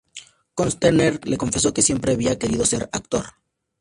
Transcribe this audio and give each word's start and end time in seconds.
Costner 0.55 1.19
le 1.27 1.37
confesó 1.37 1.75
que 1.75 1.83
siempre 1.83 2.13
había 2.13 2.39
querido 2.39 2.65
ser 2.65 2.89
actor. 2.91 3.25